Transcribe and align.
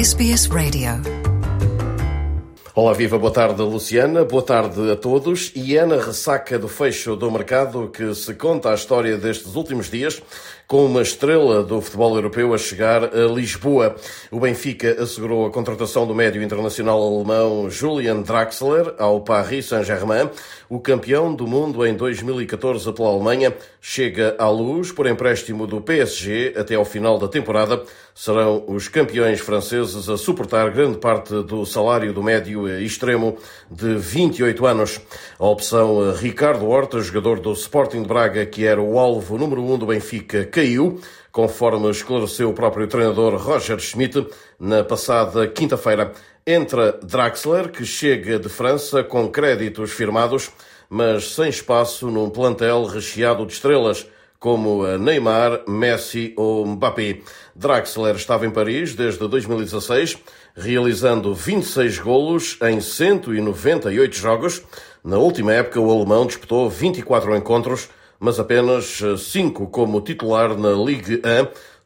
SBS 0.00 0.48
Radio. 0.48 0.92
Olá, 2.74 2.94
viva, 2.94 3.18
boa 3.18 3.30
tarde, 3.30 3.60
Luciana, 3.60 4.24
boa 4.24 4.42
tarde 4.42 4.90
a 4.90 4.96
todos. 4.96 5.52
E 5.54 5.76
é 5.76 5.84
na 5.84 5.96
ressaca 5.96 6.58
do 6.58 6.68
fecho 6.68 7.14
do 7.16 7.30
mercado 7.30 7.90
que 7.90 8.14
se 8.14 8.32
conta 8.32 8.70
a 8.70 8.74
história 8.74 9.18
destes 9.18 9.54
últimos 9.54 9.90
dias, 9.90 10.22
com 10.70 10.86
uma 10.86 11.02
estrela 11.02 11.64
do 11.64 11.80
futebol 11.80 12.14
europeu 12.14 12.54
a 12.54 12.56
chegar 12.56 13.02
a 13.02 13.26
Lisboa. 13.26 13.96
O 14.30 14.38
Benfica 14.38 15.02
assegurou 15.02 15.44
a 15.44 15.50
contratação 15.50 16.06
do 16.06 16.14
médio 16.14 16.40
internacional 16.40 17.02
alemão 17.02 17.68
Julian 17.68 18.22
Draxler 18.22 18.94
ao 18.96 19.20
Paris 19.20 19.66
Saint-Germain. 19.66 20.30
O 20.68 20.78
campeão 20.78 21.34
do 21.34 21.44
mundo 21.44 21.84
em 21.84 21.92
2014 21.92 22.92
pela 22.92 23.08
Alemanha 23.08 23.52
chega 23.80 24.36
à 24.38 24.48
luz 24.48 24.92
por 24.92 25.08
empréstimo 25.08 25.66
do 25.66 25.80
PSG 25.80 26.54
até 26.56 26.76
ao 26.76 26.84
final 26.84 27.18
da 27.18 27.26
temporada. 27.26 27.82
Serão 28.14 28.62
os 28.68 28.86
campeões 28.86 29.40
franceses 29.40 30.08
a 30.08 30.16
suportar 30.16 30.70
grande 30.70 30.98
parte 30.98 31.42
do 31.42 31.66
salário 31.66 32.12
do 32.12 32.22
médio 32.22 32.68
extremo 32.80 33.36
de 33.68 33.96
28 33.96 34.64
anos. 34.64 35.00
A 35.36 35.46
opção 35.46 36.12
Ricardo 36.12 36.68
Horta, 36.68 37.00
jogador 37.00 37.40
do 37.40 37.52
Sporting 37.54 38.02
de 38.02 38.08
Braga, 38.08 38.46
que 38.46 38.64
era 38.64 38.80
o 38.80 38.96
alvo 38.96 39.36
número 39.36 39.62
1 39.62 39.72
um 39.72 39.78
do 39.78 39.86
Benfica, 39.86 40.44
caiu, 40.60 41.00
conforme 41.32 41.90
esclareceu 41.90 42.50
o 42.50 42.52
próprio 42.52 42.86
treinador 42.86 43.34
Roger 43.36 43.78
Schmidt 43.78 44.26
na 44.58 44.84
passada 44.84 45.48
quinta-feira. 45.48 46.12
Entra 46.46 46.98
Draxler, 47.02 47.70
que 47.70 47.84
chega 47.86 48.38
de 48.38 48.48
França 48.50 49.02
com 49.02 49.28
créditos 49.28 49.90
firmados, 49.90 50.50
mas 50.88 51.34
sem 51.34 51.48
espaço 51.48 52.10
num 52.10 52.28
plantel 52.28 52.84
recheado 52.84 53.46
de 53.46 53.54
estrelas 53.54 54.06
como 54.38 54.86
Neymar, 54.98 55.62
Messi 55.66 56.34
ou 56.36 56.66
Mbappé. 56.66 57.20
Draxler 57.54 58.16
estava 58.16 58.46
em 58.46 58.50
Paris 58.50 58.94
desde 58.94 59.26
2016, 59.26 60.18
realizando 60.54 61.34
26 61.34 61.98
golos 61.98 62.58
em 62.62 62.80
198 62.80 64.16
jogos. 64.16 64.62
Na 65.02 65.16
última 65.16 65.54
época, 65.54 65.80
o 65.80 65.90
alemão 65.90 66.26
disputou 66.26 66.68
24 66.68 67.34
encontros, 67.36 67.88
mas 68.20 68.38
apenas 68.38 69.00
5 69.18 69.66
como 69.68 70.00
titular 70.02 70.56
na 70.56 70.70
Ligue 70.72 71.22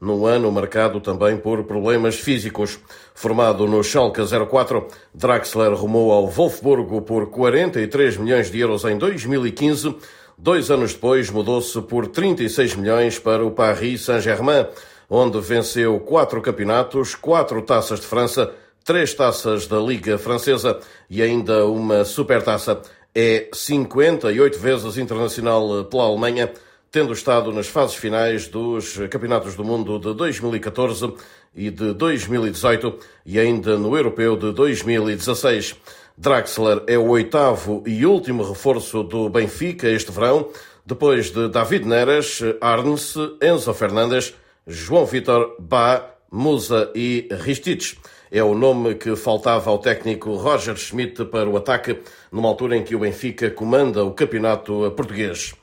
1, 0.00 0.04
num 0.04 0.26
ano 0.26 0.52
marcado 0.52 1.00
também 1.00 1.38
por 1.38 1.64
problemas 1.64 2.16
físicos. 2.16 2.78
Formado 3.14 3.66
no 3.66 3.82
Schalke 3.82 4.20
04, 4.20 4.86
Draxler 5.14 5.72
rumou 5.72 6.12
ao 6.12 6.26
Wolfsburgo 6.26 7.00
por 7.00 7.30
43 7.30 8.18
milhões 8.18 8.50
de 8.50 8.58
euros 8.58 8.84
em 8.84 8.98
2015, 8.98 9.96
Dois 10.36 10.68
anos 10.68 10.92
depois, 10.92 11.30
mudou-se 11.30 11.80
por 11.82 12.08
36 12.08 12.74
milhões 12.74 13.18
para 13.20 13.44
o 13.44 13.52
Paris 13.52 14.02
Saint-Germain, 14.02 14.66
onde 15.08 15.40
venceu 15.40 16.00
quatro 16.00 16.42
campeonatos, 16.42 17.14
quatro 17.14 17.62
taças 17.62 18.00
de 18.00 18.06
França, 18.06 18.52
três 18.84 19.14
taças 19.14 19.68
da 19.68 19.78
Liga 19.78 20.18
Francesa 20.18 20.80
e 21.08 21.22
ainda 21.22 21.66
uma 21.66 22.04
supertaça. 22.04 22.82
É 23.14 23.48
58 23.52 24.58
vezes 24.58 24.98
internacional 24.98 25.84
pela 25.84 26.02
Alemanha, 26.02 26.52
tendo 26.90 27.12
estado 27.12 27.52
nas 27.52 27.68
fases 27.68 27.94
finais 27.94 28.48
dos 28.48 28.96
Campeonatos 29.08 29.54
do 29.54 29.64
Mundo 29.64 30.00
de 30.00 30.12
2014 30.14 31.14
e 31.54 31.70
de 31.70 31.92
2018 31.92 32.98
e 33.24 33.38
ainda 33.38 33.78
no 33.78 33.96
Europeu 33.96 34.36
de 34.36 34.52
2016. 34.52 35.76
Draxler 36.18 36.82
é 36.86 36.98
o 36.98 37.08
oitavo 37.08 37.82
e 37.86 38.04
último 38.04 38.42
reforço 38.42 39.02
do 39.02 39.28
Benfica 39.28 39.88
este 39.88 40.10
verão, 40.10 40.48
depois 40.84 41.30
de 41.30 41.48
David 41.48 41.86
Neres, 41.86 42.40
Arnes, 42.60 43.14
Enzo 43.40 43.72
Fernandes, 43.74 44.34
João 44.66 45.06
Vitor, 45.06 45.56
Bá, 45.58 46.14
Musa 46.30 46.90
e 46.94 47.28
Ristich. 47.30 47.96
É 48.34 48.42
o 48.42 48.52
nome 48.52 48.96
que 48.96 49.14
faltava 49.14 49.70
ao 49.70 49.78
técnico 49.78 50.34
Roger 50.34 50.76
Schmidt 50.76 51.24
para 51.26 51.48
o 51.48 51.56
ataque, 51.56 52.00
numa 52.32 52.48
altura 52.48 52.76
em 52.76 52.82
que 52.82 52.96
o 52.96 52.98
Benfica 52.98 53.48
comanda 53.48 54.04
o 54.04 54.10
campeonato 54.10 54.92
português. 54.96 55.54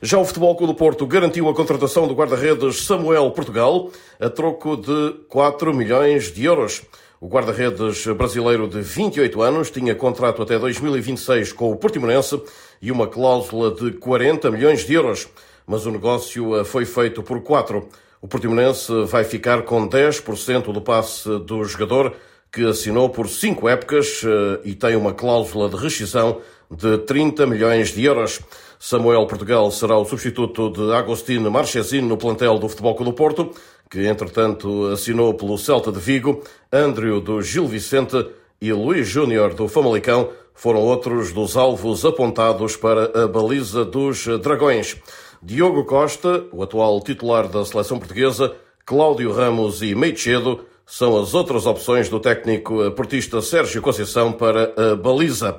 Já 0.00 0.16
o 0.16 0.24
Futebol 0.24 0.56
Clube 0.56 0.72
do 0.72 0.78
Porto 0.78 1.06
garantiu 1.06 1.50
a 1.50 1.54
contratação 1.54 2.08
do 2.08 2.14
guarda-redes 2.14 2.86
Samuel 2.86 3.30
Portugal 3.32 3.90
a 4.18 4.30
troco 4.30 4.74
de 4.74 5.12
4 5.28 5.74
milhões 5.74 6.32
de 6.32 6.46
euros. 6.46 6.80
O 7.20 7.28
guarda-redes 7.28 8.06
brasileiro 8.06 8.66
de 8.66 8.80
28 8.80 9.42
anos 9.42 9.70
tinha 9.70 9.94
contrato 9.94 10.40
até 10.40 10.58
2026 10.58 11.52
com 11.52 11.70
o 11.70 11.76
Portimonense 11.76 12.40
e 12.80 12.90
uma 12.90 13.06
cláusula 13.06 13.70
de 13.70 13.92
40 13.98 14.50
milhões 14.50 14.86
de 14.86 14.94
euros, 14.94 15.28
mas 15.66 15.84
o 15.84 15.90
negócio 15.90 16.58
eh, 16.58 16.64
foi 16.64 16.86
feito 16.86 17.22
por 17.22 17.42
4. 17.42 17.86
O 18.22 18.28
Portimonense 18.28 18.92
vai 19.06 19.24
ficar 19.24 19.62
com 19.62 19.88
10% 19.88 20.72
do 20.72 20.82
passe 20.82 21.26
do 21.38 21.64
jogador, 21.64 22.14
que 22.52 22.66
assinou 22.66 23.08
por 23.08 23.26
5 23.26 23.66
épocas 23.66 24.22
eh, 24.22 24.60
e 24.64 24.74
tem 24.74 24.94
uma 24.94 25.14
cláusula 25.14 25.70
de 25.70 25.76
rescisão 25.76 26.42
de 26.70 26.98
30 26.98 27.46
milhões 27.46 27.94
de 27.94 28.04
euros. 28.04 28.40
Samuel 28.78 29.26
Portugal 29.26 29.70
será 29.70 29.96
o 29.96 30.04
substituto 30.04 30.70
de 30.70 30.92
Agostinho 30.92 31.50
Marchesino 31.50 32.08
no 32.08 32.18
plantel 32.18 32.58
do 32.58 32.68
Futebol 32.68 32.94
Clube 32.94 33.12
do 33.12 33.16
Porto, 33.16 33.52
que 33.90 34.06
entretanto 34.06 34.88
assinou 34.88 35.32
pelo 35.32 35.56
Celta 35.56 35.90
de 35.90 35.98
Vigo, 35.98 36.42
Andrew 36.70 37.22
do 37.22 37.40
Gil 37.40 37.66
Vicente 37.66 38.26
e 38.60 38.70
Luís 38.70 39.08
Júnior 39.08 39.54
do 39.54 39.66
Famalicão 39.66 40.28
foram 40.54 40.80
outros 40.80 41.32
dos 41.32 41.56
alvos 41.56 42.04
apontados 42.04 42.76
para 42.76 43.24
a 43.24 43.26
baliza 43.26 43.82
dos 43.82 44.26
Dragões. 44.42 44.94
Diogo 45.42 45.84
Costa, 45.86 46.44
o 46.52 46.62
atual 46.62 47.00
titular 47.00 47.48
da 47.48 47.64
seleção 47.64 47.98
portuguesa, 47.98 48.54
Cláudio 48.84 49.32
Ramos 49.32 49.80
e 49.80 49.94
Meicedo 49.94 50.66
são 50.84 51.18
as 51.18 51.32
outras 51.32 51.64
opções 51.64 52.10
do 52.10 52.20
técnico 52.20 52.90
portista 52.90 53.40
Sérgio 53.40 53.80
Conceição 53.80 54.32
para 54.32 54.74
a 54.76 54.94
baliza. 54.94 55.58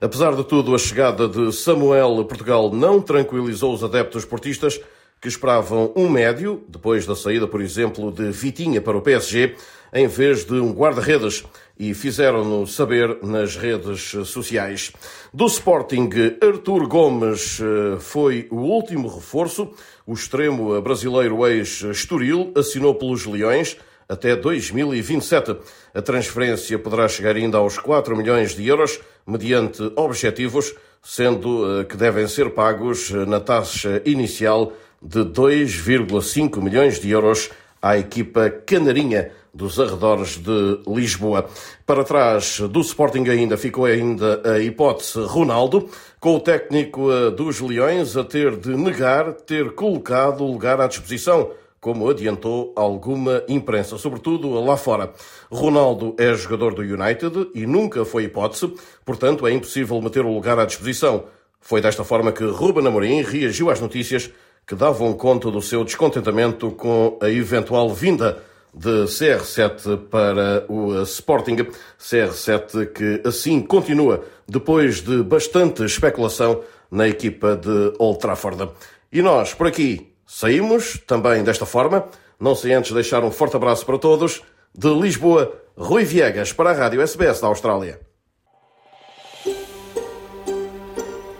Apesar 0.00 0.34
de 0.34 0.42
tudo, 0.42 0.74
a 0.74 0.78
chegada 0.78 1.28
de 1.28 1.52
Samuel 1.52 2.24
Portugal 2.24 2.72
não 2.72 3.00
tranquilizou 3.00 3.72
os 3.72 3.84
adeptos 3.84 4.24
portistas 4.24 4.80
que 5.20 5.28
esperavam 5.28 5.92
um 5.94 6.08
médio, 6.08 6.64
depois 6.68 7.06
da 7.06 7.14
saída, 7.14 7.46
por 7.46 7.60
exemplo, 7.60 8.10
de 8.10 8.30
Vitinha 8.30 8.80
para 8.80 8.96
o 8.96 9.02
PSG, 9.02 9.54
em 9.92 10.06
vez 10.06 10.44
de 10.44 10.54
um 10.54 10.72
guarda-redes, 10.72 11.44
e 11.78 11.92
fizeram-no 11.94 12.66
saber 12.66 13.18
nas 13.22 13.56
redes 13.56 14.14
sociais. 14.28 14.92
Do 15.32 15.46
Sporting, 15.46 16.08
Artur 16.42 16.86
Gomes 16.86 17.60
eh, 17.60 17.98
foi 17.98 18.46
o 18.50 18.56
último 18.56 19.08
reforço. 19.08 19.70
O 20.06 20.12
extremo 20.12 20.80
brasileiro 20.80 21.46
ex-Estoril 21.46 22.52
assinou 22.56 22.94
pelos 22.94 23.26
Leões 23.26 23.76
até 24.08 24.36
2027. 24.36 25.56
A 25.94 26.02
transferência 26.02 26.78
poderá 26.78 27.08
chegar 27.08 27.36
ainda 27.36 27.58
aos 27.58 27.78
4 27.78 28.16
milhões 28.16 28.54
de 28.54 28.66
euros, 28.66 29.00
mediante 29.26 29.82
objetivos, 29.96 30.74
sendo 31.02 31.80
eh, 31.80 31.84
que 31.84 31.96
devem 31.96 32.28
ser 32.28 32.50
pagos 32.50 33.10
eh, 33.10 33.24
na 33.24 33.40
taxa 33.40 34.02
inicial 34.04 34.72
de 35.02 35.20
2,5 35.20 36.62
milhões 36.62 37.00
de 37.00 37.10
euros 37.10 37.50
à 37.80 37.96
equipa 37.96 38.50
canarinha 38.50 39.32
dos 39.52 39.80
arredores 39.80 40.36
de 40.36 40.80
Lisboa. 40.86 41.48
Para 41.86 42.04
trás 42.04 42.60
do 42.60 42.80
Sporting 42.80 43.28
ainda 43.28 43.56
ficou 43.56 43.84
ainda 43.84 44.40
a 44.44 44.60
hipótese 44.60 45.20
Ronaldo, 45.24 45.88
com 46.20 46.36
o 46.36 46.40
técnico 46.40 47.10
eh, 47.10 47.30
dos 47.30 47.60
Leões 47.60 48.16
a 48.16 48.22
ter 48.22 48.56
de 48.56 48.76
negar 48.76 49.32
ter 49.32 49.72
colocado 49.74 50.44
o 50.44 50.52
lugar 50.52 50.80
à 50.80 50.86
disposição 50.86 51.50
como 51.80 52.10
adiantou 52.10 52.74
alguma 52.76 53.42
imprensa, 53.48 53.96
sobretudo 53.96 54.52
lá 54.62 54.76
fora. 54.76 55.12
Ronaldo 55.50 56.14
é 56.18 56.34
jogador 56.34 56.74
do 56.74 56.82
United 56.82 57.50
e 57.54 57.66
nunca 57.66 58.04
foi 58.04 58.24
hipótese, 58.24 58.72
portanto 59.04 59.46
é 59.46 59.52
impossível 59.52 60.00
meter 60.02 60.24
o 60.24 60.34
lugar 60.34 60.58
à 60.58 60.66
disposição. 60.66 61.24
Foi 61.58 61.80
desta 61.80 62.04
forma 62.04 62.32
que 62.32 62.44
Ruben 62.44 62.86
Amorim 62.86 63.22
reagiu 63.22 63.70
às 63.70 63.80
notícias 63.80 64.30
que 64.66 64.74
davam 64.74 65.12
conta 65.14 65.50
do 65.50 65.60
seu 65.60 65.84
descontentamento 65.84 66.70
com 66.72 67.18
a 67.20 67.28
eventual 67.28 67.88
vinda 67.90 68.42
de 68.72 69.04
CR7 69.04 70.08
para 70.08 70.64
o 70.68 71.02
Sporting. 71.02 71.66
CR7 71.98 72.92
que 72.92 73.22
assim 73.26 73.60
continua 73.60 74.24
depois 74.46 75.00
de 75.00 75.22
bastante 75.22 75.84
especulação 75.84 76.62
na 76.90 77.08
equipa 77.08 77.56
de 77.56 77.92
Old 77.98 78.18
Trafford. 78.18 78.68
E 79.12 79.22
nós, 79.22 79.54
por 79.54 79.66
aqui, 79.66 80.10
Saímos 80.32 80.96
também 81.08 81.42
desta 81.42 81.66
forma, 81.66 82.06
não 82.38 82.54
sem 82.54 82.72
antes 82.72 82.92
deixar 82.92 83.24
um 83.24 83.32
forte 83.32 83.56
abraço 83.56 83.84
para 83.84 83.98
todos. 83.98 84.42
De 84.72 84.88
Lisboa, 84.88 85.52
Rui 85.76 86.04
Viegas 86.04 86.52
para 86.52 86.70
a 86.70 86.72
Rádio 86.72 87.02
SBS 87.02 87.40
da 87.40 87.48
Austrália. 87.48 88.00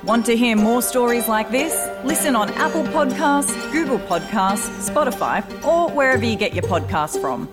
Want 0.05 0.27
to 0.27 0.33
hear 0.33 0.57
more 0.57 0.83
stories 0.83 1.29
like 1.29 1.53
this? 1.53 1.73
Listen 2.05 2.35
on 2.35 2.49
Apple 2.55 2.83
Podcasts, 2.85 3.73
Google 3.73 3.99
Podcasts, 3.99 4.89
Spotify, 4.89 5.45
or 5.65 5.91
wherever 5.91 6.25
you 6.25 6.37
get 6.37 6.55
your 6.55 6.65
podcasts 6.65 7.21
from. 7.21 7.49